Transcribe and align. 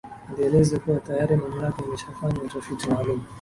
Alieleza 0.29 0.79
kuwa 0.79 0.99
tayari 0.99 1.35
mamlaka 1.35 1.83
imeshafanya 1.85 2.41
utafiti 2.41 2.89
maalumu 2.89 3.23